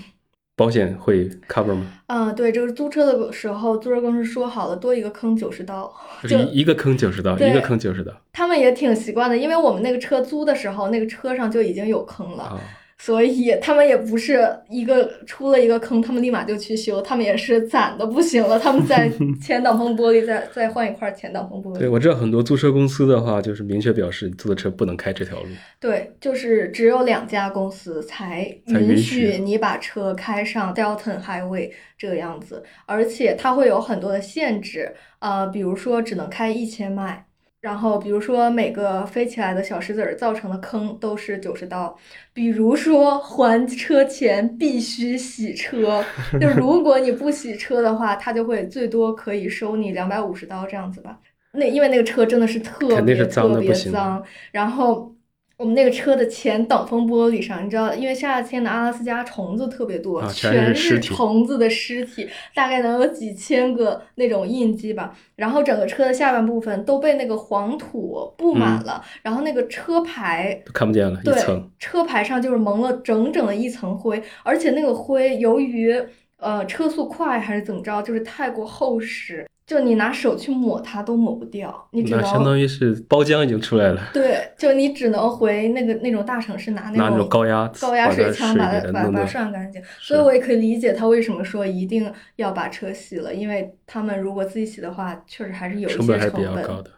[0.58, 1.86] 保险会 cover 吗？
[2.08, 5.94] 嗯，对，这个租车的时候，租车公司说好了，多一个坑九十刀。
[6.28, 12.44] 就一一个坑九十刀，一个坑九十刀他们也挺习惯的，因为我们那个车租的时候，那个车上就已经有坑了。
[12.44, 12.60] 啊。
[13.00, 19.08] 所以他们也不是一个出了一个坑，他们立马就去修，他们也是攒的不行了，他们在
[19.40, 21.78] 前挡风玻璃再再换一块前挡风玻璃。
[21.78, 25.48] 对，我知道很多租车公司的话，就是明确表示你租的车不能开这条路。
[25.80, 37.27] 对，就是只有两家公司才才允允许许你把车开上 Delton Highway 这个样子，而且它会有很多的限制，呃，比如说只能开一千迈。
[37.68, 41.94] 然后，比如说每个飞起来的小石子儿造成的坑都是九十刀，
[42.32, 46.02] 比如说还车前必须洗车，
[46.40, 51.20] 就如果你不洗车的话，他就会最多可以收你两百五十刀这样子吧。
[51.52, 55.14] 那因为那个车真的是特别特别脏，然后
[55.58, 65.18] 我们那个车的前挡风玻璃上，你知道，因为夏天的阿拉斯加虫子特别多，啊全全是虫子的尸体，大概能有几千个那种印记吧。
[65.36, 76.00] 然后整个车的下半部分都被那个黄土布满了，然后那个车牌都看不见了，一对层。，车牌上就是蒙了整整的一层灰，而且那个灰由于
[76.40, 89.82] 呃车速快还是怎么着，就是太过厚实，就你拿手去抹它都抹不掉，你只能相当于是包浆已经出来了，对，就你只能回那个那种大城市拿那种高压高压水枪把把它把把它涮干净。
[90.00, 96.92] 所以我也可以理解他为什么说一定要把车洗了，因为他们如果自己洗的话，确实还是有一些成本还是比较高的。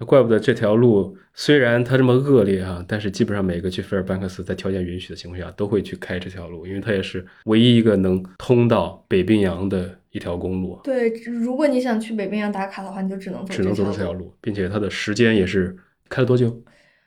[0.00, 15.76] 那怪不得这条路虽然它这么恶劣哈、但是基本上每个去菲尔班克斯在条件允许的情况下都会去开这条路，因为它也是唯一一个能通到北冰洋的一条公路，对，如果你想去北冰洋打卡的话，你就只能走只能走这条条路，并且它的时间也是
[16.08, 16.62] 开了多久？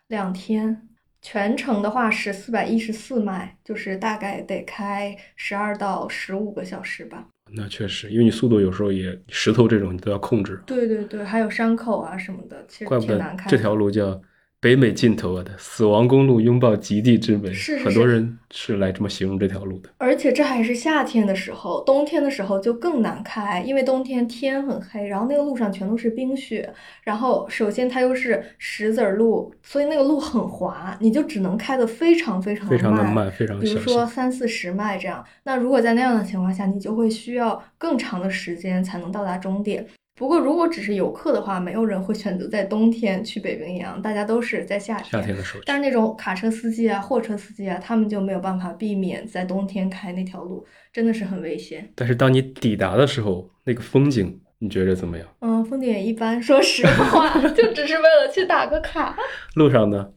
[0.08, 0.88] 两天，
[1.22, 7.28] 全程的话是四百一十四迈，就是大概得开十二到十五个小时吧。
[7.52, 13.56] 那确实，因为你速度有时候也石头这种你都要控制，对对对，还有山口啊什么的，其实怪不得挺难开的。
[13.56, 14.20] 这条路叫
[14.63, 17.52] 北美尽头啊的死亡公路，拥抱极地之美。
[17.52, 19.89] 是是很多人是来这么形容这条路的。
[19.97, 26.73] 而且这还是夏天的时候，冬天的时候就更难开，因为冬天天很黑，然后那个路上全都是冰雪，
[27.04, 33.78] 然后首先它又是石子儿路，所以那个路很滑，你就只能开得非常非常非常的慢，非常比如。
[33.82, 35.21] 说三四十迈这样。
[35.43, 39.86] 那如果在那样的情况下，你就会需要更长的时间才能到达终点。
[40.24, 45.12] 不过如果只是游客的话，没有人会选择在冬天去北冰洋，大家都是在夏天。
[45.12, 51.92] 夏天的时候，但是那种卡车司机啊、货车司机啊，他们就没有办法避免在冬天开那条路，真的是很危险。
[51.94, 55.28] 但是当你抵达的时候，那个风景你觉得怎么样？
[55.42, 59.18] 嗯，风景也一般，说实话， 就只是为了去打个卡。
[59.56, 60.08] 路上呢？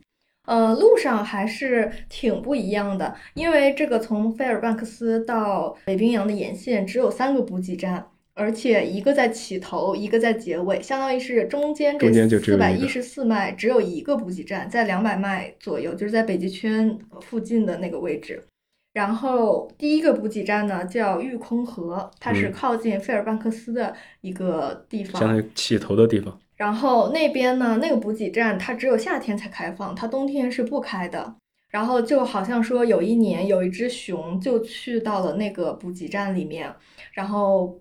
[0.47, 8.07] 呃，路上还是挺不一样的，因为这个从费尔班克斯到北冰洋的沿线只有三个补给站，
[8.39, 18.45] 而且一个在起头，一个在结尾，相当于是中间这四百一十四迈只有一个补给站，在两百迈左右，就是在北极圈附近的那个位置。
[18.93, 25.19] 然后第一个补给站呢叫玉空河，它是嗯靠近费尔班克斯的一个地方。
[25.19, 26.39] 相当于起头的地方。
[26.57, 31.37] 然后那边呢，那个补给站它只有夏天才开放，它冬天是不开的。
[31.71, 36.71] 然后就好像说有一年有一只熊就去到了那个补给站里面，
[37.13, 37.79] 然后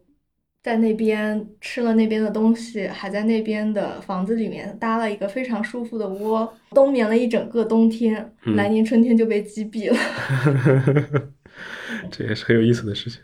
[0.66, 9.98] 在那边吃了那边的东西，还在那边的房子里面搭了一个非常舒服的窝，冬眠了一整个冬天，嗯来年春天就被击毙了。
[12.10, 13.22] 这也是很有意思的事情。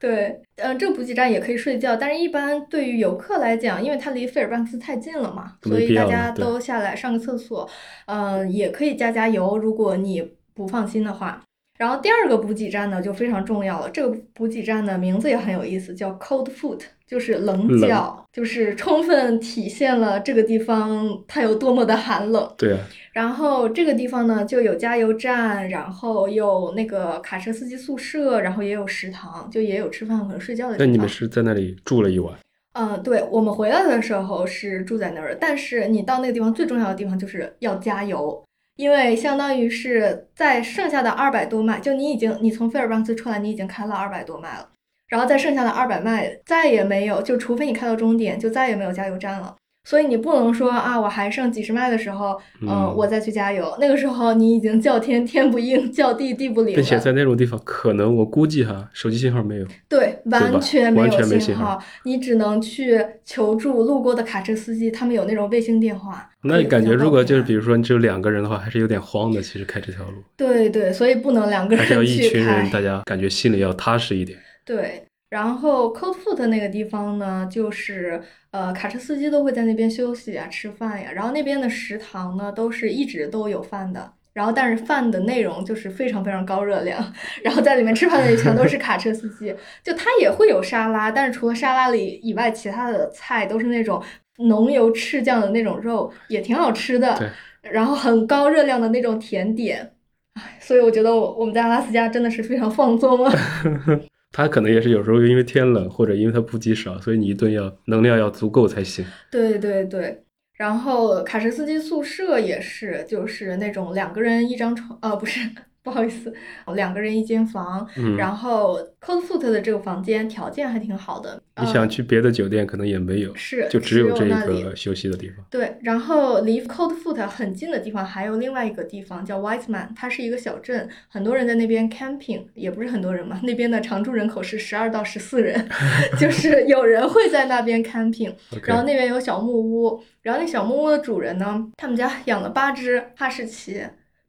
[0.00, 7.70] 对，呃，这个补给站也可以睡觉，但是一般对于游客来讲，因为它离费尔班克斯太近了嘛，所以大家都下来上个厕所，
[8.06, 11.40] 呃，也可以加加油，如果你不放心的话。
[11.80, 22.54] 然后第二个补给站呢就非常重要了，这个补给站的名字也很有意思，叫 Cold Foot，就是冷冷脚，就是充分体现了这个地方它有多么的寒冷。
[22.58, 22.80] 对啊，
[23.14, 30.86] 然后这个地方呢，就有加油站，然后有那个卡车司机宿舍，然后也有食堂，就也有吃饭和睡觉的地方。
[30.86, 32.34] 那你们是在那里住了一晚？
[32.74, 38.44] 嗯，对，我们回来的时候是住在那儿，但是你到那个地方最重要的地方就是要加油，
[38.80, 44.70] 因为相当于是在剩下的二百多迈，就你已经你从费尔班克斯出来，你已经开了二百多迈了，
[45.06, 49.54] 然后在剩下的二百迈再也没有，就除非你开到终点，就再也没有加油站了。
[49.90, 53.76] 所以你不能说啊，我还剩几十迈的时候，嗯、嗯我再去加油。
[53.80, 56.96] 那个时候你已经叫天 天不应，叫地地不灵并且。
[56.96, 59.66] 在那种地方，可能我估计哈，手机信号没有。
[59.88, 66.30] 对，完全没有信号号，你只能去求助路过的卡车司机，他们有那种卫星电话。
[66.44, 69.42] 那你感觉，如果就是比如说你只有两个人的话，还是有点慌的。
[69.42, 74.38] 其实开这条路，对对，所以不能两个人还是要一群人，大家感觉心里要踏实一点。
[74.64, 81.10] 对，然后 Cold Foot 那个地方呢，就是呃，卡车司机都会在那边休息啊、吃饭呀。
[81.14, 84.12] 然后那边的食堂呢，都是一直都有饭的。
[84.32, 87.12] 然后但是饭的内容就是非常非常高热量，
[87.42, 94.02] 然后在里面吃饭的全都是卡车司机，就他也会有沙拉，但是除了沙拉里以外，其他的菜都是那种
[94.38, 97.16] 浓油赤酱的那种肉，也挺好吃的。
[97.18, 97.28] 对。
[97.70, 99.92] 然后很高热量的那种甜点，
[100.34, 103.32] 唉，所以我觉得我我们在阿拉斯加真的是非常放纵啊。
[104.32, 109.04] 他可能也是有时候因为天冷，或者因为他补给少，所以你一顿要能量要足够才行。
[109.30, 110.22] 对对对。
[110.56, 115.40] 然后卡什斯基宿舍也是，就是那种两个人一张床，呃，不是。
[115.84, 116.32] 不好意思，
[116.74, 117.86] 两个人一间房，
[118.18, 121.42] 然后 Cold Foot 的这个房间条件还挺好的。
[121.60, 125.44] 你想去别的酒店可能也没有，是就只有这个休息的地方。
[125.50, 135.66] 对，然后离 Cold Foot 很近的地方还有另外一个地方叫 White Man，它是一个小镇，很多人在那边 camping，也不是很多人嘛，那边的常住人口是十二到十四人，
[136.20, 143.82] 就是有人会在那边 camping， 然后那边有小木屋，然后那小木屋的主人呢，他们家养了八只哈士奇。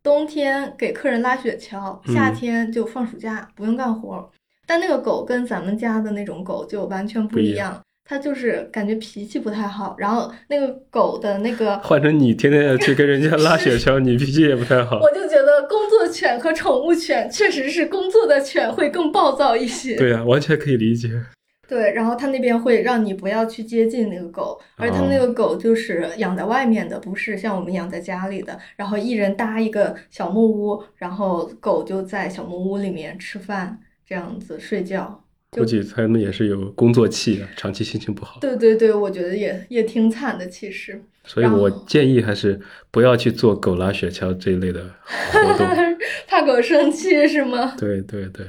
[0.04, 4.30] 冬天给客人拉雪橇，夏天就放暑假不用干活。
[4.68, 9.96] 但那个狗跟咱们家的那种狗就完全不一样，它就是感觉脾气不太好。
[10.00, 15.00] 然后那个狗的那个 换成你天天要去跟人家拉雪橇，你脾气也不太好。
[15.04, 19.96] 我就觉得工作犬和宠物犬确实是工作的犬会更暴躁一些。
[19.98, 21.10] 对呀，完全可以理解。
[21.72, 28.60] 对，然后他那边会让你不要去接近那个狗，而且他们那个狗就是养在外面的，不是像我们养在家里的。
[28.76, 35.24] 然后一人搭一个小木屋，然后狗就在小木屋里面吃饭，这样子睡觉。
[35.52, 38.42] 估计他们也是有工作气啊，长期心情不好。
[38.42, 41.02] 对对对，我觉得也也挺惨的，其实。
[41.24, 42.60] 所以我建议还是
[42.92, 44.94] 不要去做狗拉雪橇这一类的
[45.32, 45.66] 活动，
[46.28, 47.76] 怕狗生气是吗？
[47.80, 48.46] 对对对。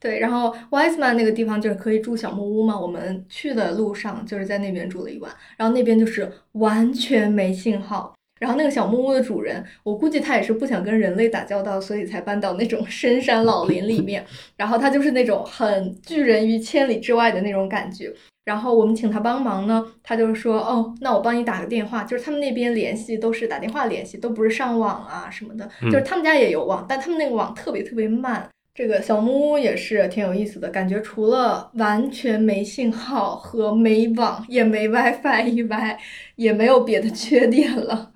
[0.00, 2.80] 对，然后 Wiseman 那个地方就是可以住小木屋嘛。
[2.80, 8.14] 我们去的路上就是在那边住了一晚，然后那边就是完全没信号。
[8.40, 14.24] 然后那个小木屋的主人，我估计他也是不想跟人类打交道，所以才搬到那种深山老林里面。
[14.56, 18.10] 然后他就是那种很拒人于千里之外的那种感觉。
[18.46, 25.68] 然后我们请他帮忙呢，他就说：“哦，那我帮你打个电话。”就是他们那边联系都是打电话联系，都不是上网啊什么的。
[25.82, 28.48] 就是他们家也有网，但他们那个网特别特别慢。
[28.72, 35.98] 这个小木屋也是挺有意思的，感觉除了完全没信号和没网，也没 WiFi 以外，
[36.36, 38.12] 也没有别的缺点了。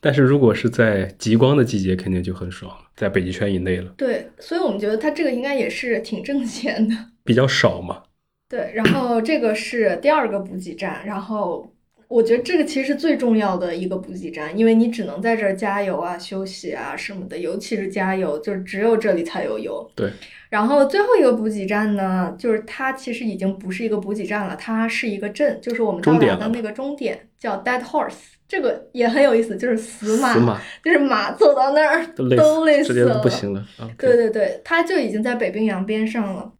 [0.00, 3.94] 但是如果是在极光的季节，肯定就很爽了，在北极圈以内了。
[3.96, 8.02] 对，所以我们觉得它这个应该也是挺挣钱的，比较少嘛。
[8.48, 11.73] 对，然后这个是第二个补给站，然后。
[12.14, 19.90] 我觉得这个其实是最重要的一个补给站，因为你只能在这儿加油啊、休息啊什么的，尤其是加油，就是只有这里才有油。
[19.96, 20.12] 对。
[20.48, 28.12] 然后最后一个补给站呢，就是它其实已经不是一个补给站了，它是一个镇，就是我们到达的那个终点叫 Dead Horse，
[28.46, 33.66] 这个也很有意思，就是死马，就是马走到那儿都累死了，不行了。
[33.98, 36.52] 对对对，它就已经在北冰洋边上了。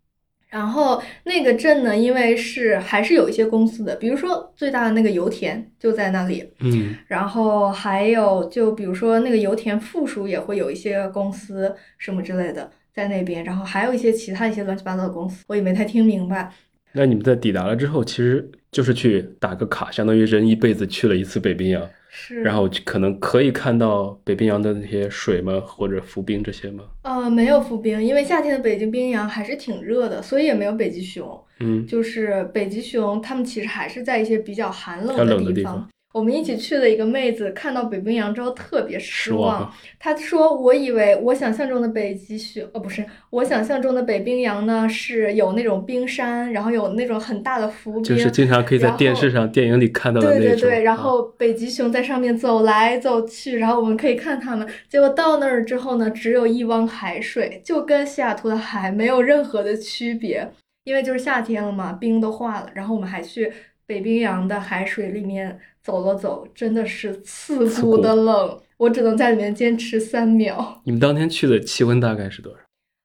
[0.55, 16.49] 然后那个镇呢，因为是还是有一些公司的，比如说最大的那个油田就在那里，嗯，然后还有就比如说那个油田附属也会有一些公司什么之类的在那边，然后还有一些其他一些乱七八糟的公司，我也没太听明白。
[16.93, 21.83] 那你们在抵达了之后，其实就是去打个卡，相当于人一辈子去了一次北冰洋。
[22.17, 25.61] 是，然后可能可以看到北冰洋的那些水吗？
[25.67, 26.85] 或者浮冰这些吗？
[27.03, 31.39] 呃，没有浮冰，因为夏天的北京冰洋还是挺热的，所以也没有北极熊。
[31.59, 35.89] 嗯，就是北极熊，它们其实还是在一些比较寒冷的地方。
[36.15, 50.43] 我们一起去的一个妹子看到北冰洋之后特别失望，她说：“我以为我想象中的北极熊，哦，不是我想象中的北冰洋呢，是有那种冰山，然后有那种很大的浮冰，就是经常可以在电视上、电影里看到的那种。
[50.43, 54.65] 对对对，然后北极熊在上面走来走去，然后我们可以看它们。
[54.89, 60.49] 结果到那儿之后呢，只有一汪海水，就跟西雅图的海没有任何的区别，
[60.85, 62.71] 因为就是夏天了嘛，冰都化了。
[62.73, 63.53] 然后我们还去
[63.85, 70.81] 北冰洋的海水里面。”走了走，真的是刺骨的冷，我只能在里面坚持三秒。
[70.85, 72.59] 你们当天去的气温大概是多少？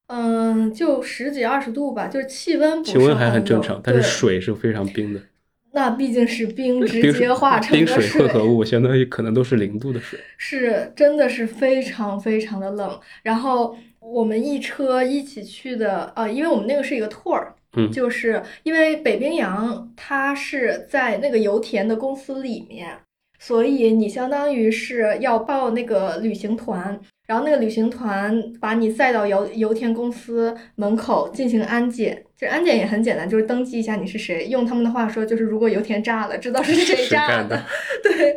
[0.07, 2.81] 嗯，就十几二十度吧，就是气温。
[2.81, 5.19] 气温还很正常，但是水是非常冰的。
[5.73, 10.17] 那毕竟是冰直接化 成冰水混合物，相当于可能都是零度的水。
[10.37, 12.97] 是，真的是非常非常的冷。
[13.23, 17.45] 然后我们一车一起去的，啊，因为我们那个是一个 tour。
[17.87, 22.97] 嗯，就是因为北冰洋它是在那个油田的公司里面，
[23.39, 32.23] 所以你相当于是要报那个旅行团，然后那个旅行团把你载到油油田公司门口进行安检。
[32.37, 34.47] 这安检也很简单，就是登记一下你是谁。
[34.47, 37.63] 用他们的话说，就是如果油田炸了，知道是谁炸的。
[38.04, 38.35] 对。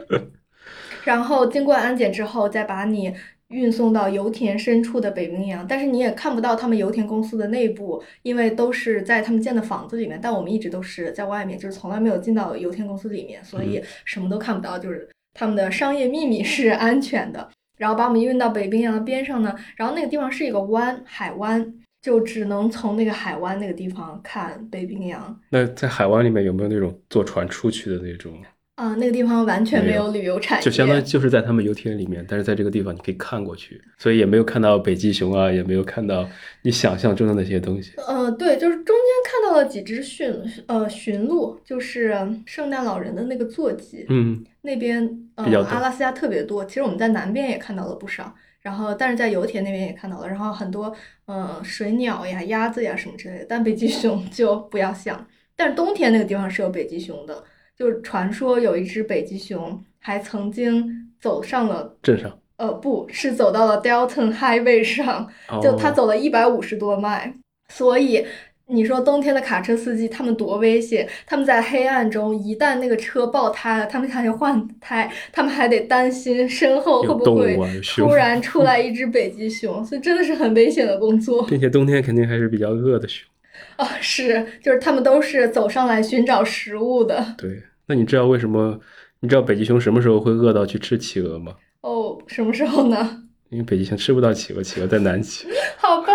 [1.04, 3.12] 然后经过安检之后，再把你。
[3.53, 10.18] 运送到油田深处的北冰洋，但是你也看不到他们油田公司的内部，因为都是在他们建的房子里面。
[10.20, 14.78] 但我们一直都是在外面，就是从来没有进到油田公司里面，所以什么都看不到。
[14.78, 17.48] 就是他们的商业秘密是安全的。
[17.78, 25.40] 然后把我们运到北冰洋的边上呢，然后那个地方是一个湾，海湾，就只能从那个海湾那个地方看北冰洋。
[25.50, 28.34] 那在海湾里面有没有那种坐船出去的那种？
[28.74, 36.26] 啊，那个地方完全没有旅游产业，就相当于就是在他们油田里面，但是在这个地方你可以看过去，所以也没有看到北极熊啊，也没有看到
[36.62, 37.92] 你想象中的那些东西。
[37.98, 40.34] 呃，对，就是中间看到了几只驯
[40.66, 42.16] 呃驯鹿，就是
[42.46, 45.06] 圣诞老人的那个坐骑，嗯，那边
[45.36, 50.92] 呃阿拉斯加特别多，其实我们在南边也看到了不少，然后但是在油田那边也看到了，然后很多
[51.26, 57.44] 呃水鸟呀、鸭子呀什么之类的，但北极熊 就不要想，但是冬天那个地方是有北极熊的。
[57.82, 65.28] 就传说有一只北极熊还曾经走上了镇上，呃，不是走到了 Dalton Highway 上，
[65.60, 67.34] 就他走了一百五十多迈。
[67.68, 68.24] 所以
[68.68, 71.08] 你说冬天的卡车司机他们多危险？
[71.26, 77.58] 他们在黑暗中，一旦那个车爆胎了，他们还得换胎，他们还得担心身后会不会
[77.96, 81.42] 突然 出来一只北极熊，所以真的是很危险的工作。
[81.46, 83.26] 并且冬天肯定还是比较饿的熊。
[83.76, 87.34] 啊，是，就是他们都是走上来寻找食物的。
[87.36, 88.78] 对，那你知道为什么？
[89.20, 91.54] 你知道北极熊什么时候会饿到去吃企鹅吗？
[91.82, 93.22] 哦，什么时候呢？
[93.50, 95.46] 因为北极熊吃不到企鹅，企鹅在南极。
[95.78, 96.08] 好吧。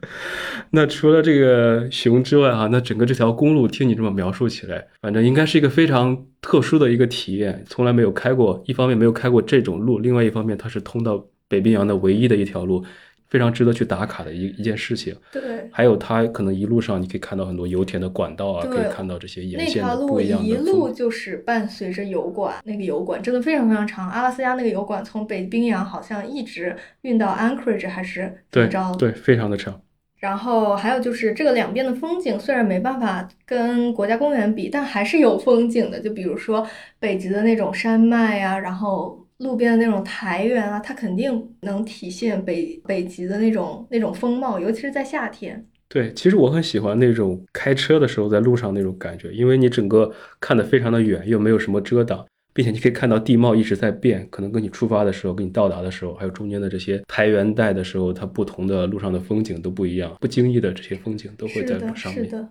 [0.70, 8.62] 那除了这个熊之外，哈，那整个这条公路听你这么描述起来，反正应该是一个非常特殊的一个体验，从来没有开过。
[8.66, 12.84] 一方面没有开过这种路，另外一方面它是通到北冰洋的唯一的一条路。
[13.28, 15.14] 非常值得去打卡的一一件事情。
[15.30, 20.46] 对，还有它可能一路上你可以看到很多油田的管道啊，可以看到这些沿线的不一样的。
[20.46, 24.08] 一路就是伴随着油管，那个油管真的非常非常长。
[24.08, 28.94] 阿拉斯加那个油管从北冰洋好像一直运到 Anchorage 还是怎么着？
[28.98, 29.80] 对，非常的长。
[30.16, 36.00] 然后还有就是这个两边的风景虽然没办法跟国家公园比，但还是有风景的。
[36.00, 36.66] 就比如说
[36.98, 39.24] 北极的那种山脉呀，然后。
[39.38, 45.64] 路边的那种苔原啊，它肯定能体现北北极的那种那种风貌，尤其是在夏天。
[45.88, 62.24] 对，其实我很喜欢那种开车的时候在路上那种感觉，因为你整个看得非常的远，又没有什么遮挡，并且你可以看到地貌一直在变，可能跟你出发的时候、跟你到达的时候，还有中间的这些苔原带的时候，它不同的路上的风景都不一样，不经意的这些风景都会在上面。
[62.24, 62.48] 是的。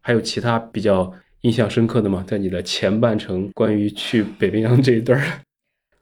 [0.00, 1.12] 还有其他比较
[1.42, 2.24] 印象深刻的吗？
[2.26, 5.22] 在你的前半程关于去北冰洋这一段？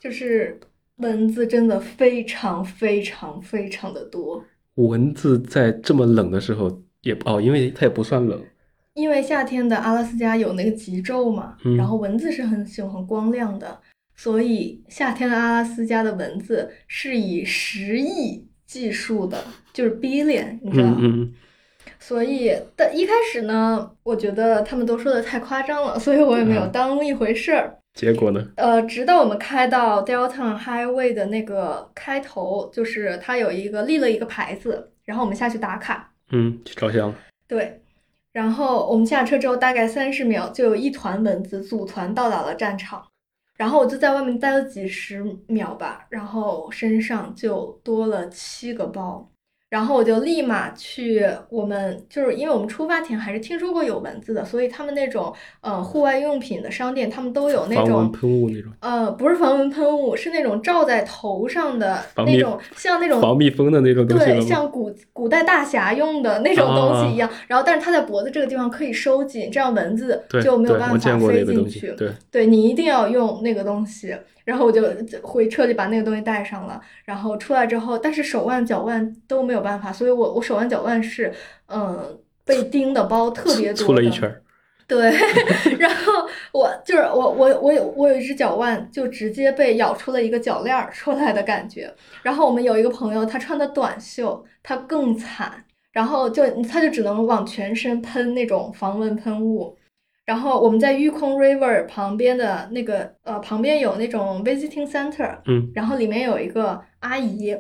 [0.03, 0.59] 就是
[0.96, 4.44] 蚊子真的非常非常非常的多。
[4.74, 8.42] 蚊子在这么冷的时候也哦，因为它也不算冷。
[8.94, 13.80] 因为夏天的阿拉斯加有那个极昼嘛，然后蚊子是很喜欢光亮的，
[14.16, 21.28] 所以夏天的阿拉斯加的蚊子是以十亿计数的，就是 billion，你知道吗？
[22.03, 27.78] 所以但一开始呢，我觉得他们都说的太夸张了，所以我也没有当一回事儿。
[27.94, 28.44] 结果呢？
[28.57, 36.12] 呃，直到我们开到 Delta Highway 的那个开头，就是它有一个立了一个牌子，然后我们下去打卡。
[36.32, 37.14] 嗯，去照相。
[37.46, 37.80] 对，
[38.32, 43.07] 然后我们下车之后，大概三十秒就有一团蚊子组团到达了战场，
[43.57, 49.28] 然后我就在外面待了几十秒吧，然后身上就多了七个包。
[49.73, 58.70] 然后我就立马去，我们就是因为我们出发前还是听说过有蚊子的，所以他们那种呃户外用品的商店，他们都有那种防蚊喷雾那种。
[58.81, 64.27] 呃，不是防蚊喷雾，是那种罩在头上的那种，像那种防蜜蜂的那种东西。
[64.27, 67.31] 对，像古古代大侠用的那种东西一样。
[67.47, 71.95] 然后，但是它在脖子这个地方可以收紧，这样蚊子就没有办法飞进去。
[71.97, 74.14] 对，对你一定要用那个东西。
[74.45, 74.82] 然后我就
[75.22, 81.32] 回车里把那个东西带上了，然后出来之后，但是手腕、脚腕都没有办法，所以我我手腕、脚腕是
[81.68, 83.86] 嗯被叮的包特别多。
[83.86, 84.34] 出了一圈。
[84.88, 85.11] 对，
[85.78, 91.90] 然后我就是我我我有我有一只脚腕就直接被咬出了一个脚链儿出来的感觉。
[92.22, 99.74] 然后我们有一个朋友，他穿的短袖，他更惨，然后就他就只能往全身喷那种防蚊喷雾。
[100.33, 107.55] 然后我们在玉空 River 旁边的那个呃旁边有那种 visiting center，嗯，然后里面有一个阿姨，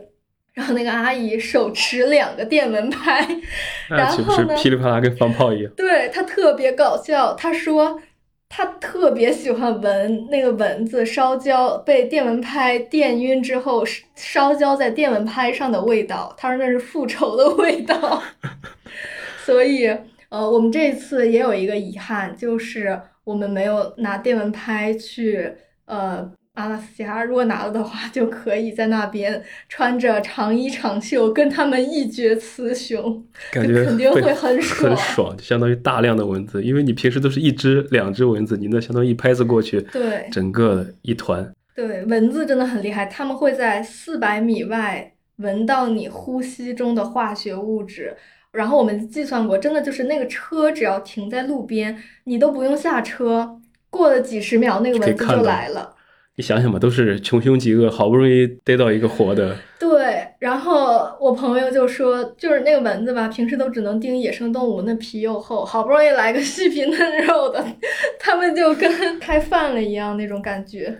[0.54, 3.28] 然后那个阿姨手持两个电蚊拍，
[3.90, 8.00] 然后呢噼里啪啦跟放炮一样，对她特别搞笑，她说
[8.48, 18.22] 她特别喜欢闻那个蚊子烧焦被电蚊拍电晕之后烧焦在电蚊拍上的味道，她说那是复仇的味道，
[19.44, 19.94] 所以。
[20.32, 25.52] 呃，我们这次也有一个遗憾，就是我们没有拿电蚊拍去
[25.84, 33.22] 呃阿拉斯加，如果拿了的话，就可以在那边穿着长衣长袖跟他们一决雌雄，
[33.52, 34.96] 感觉肯定会很爽很爽。
[34.96, 41.52] 爽，就相当于大量的蚊子，因为你平时都是一只两只蚊子，你那相当于一拍子过去，对整个一团。
[41.76, 48.16] 对，蚊子真的很厉害，他们会在四百米外闻到你呼吸中的化学物质。
[48.52, 53.58] 然后我们计算过，真的就是那个车只要停在路边，你都不用下车，
[53.90, 55.96] 过了几十秒，那个蚊子就来了。
[56.36, 67.62] 你想想吧，都是穷凶极恶，好不容易逮到一个活的，对，然后我朋友就说，就是那个蚊子吧，平时都只能叮野生动物，那皮又厚，好不容易来个细皮嫩肉的，
[68.18, 70.96] 他们就跟开饭了一样那种感觉。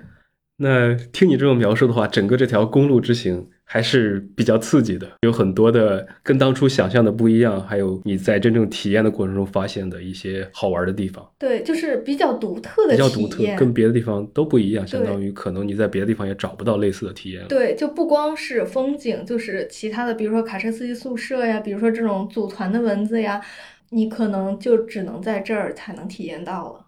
[0.58, 13.56] 那听你这么描述的话，整个这条公路之行还是比较刺激的，有很多的跟当初想象的不一样，还有你在真正体验的过程中发现的一些好玩的地方，对，就是比较独特的比较独特体验，。
[13.56, 17.48] 跟别的地方都不一样，相当于可能你在别的地方也找不到类似的体验。
[17.48, 23.40] 对，就不光是风景，就是其他的，比如说卡车司机宿舍呀，比如说这种组团的文字呀，
[23.88, 26.84] 你可能就只能在这儿才能体验到了。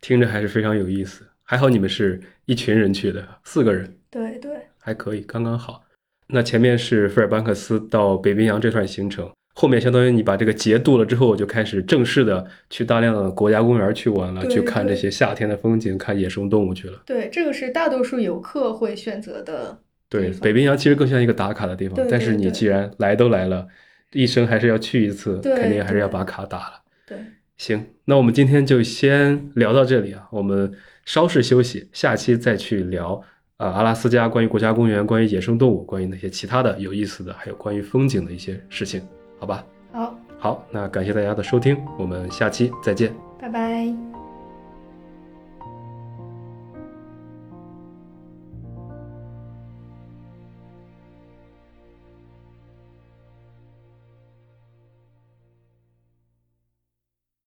[0.00, 1.26] 听着还是非常有意思。
[1.42, 5.82] 还好你们是一群人去的，四个人对对还可以，刚刚好。
[6.28, 17.02] 那前面是费尔班克斯到北冰洋这段行程，后面相当于你把这个节度了之后，我就开始正式的去大量的国家公园去玩了，去看这些夏天的风景，看野生动物去了。
[17.06, 23.66] 对，这个是大多数游客会选择的对北冰洋其实更像一个打卡的地方，对但是你既然来都来了，
[24.12, 26.82] 一生还是要去一次，肯定还是要把卡打了。
[27.06, 27.18] 对。
[27.56, 30.72] 行，那我们今天就先聊到这里啊，我们
[31.04, 33.20] 稍事休息，下期再去聊
[33.58, 39.02] 啊、阿拉斯加关于国家公园、关于野生动物、关于那些其他的有意思的，还有关于风景的一些事情，
[39.40, 39.64] 好吧？
[39.92, 43.12] 好，好，那感谢大家的收听，我们下期再见。
[43.40, 44.07] 拜拜。